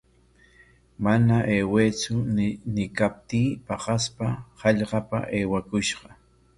Mana 1.03 1.35
aywaytsu 1.53 2.13
ñiykaptii 2.73 3.49
paqaspa 3.67 4.27
hallqapa 4.61 5.17
aywakushqa. 5.35 6.09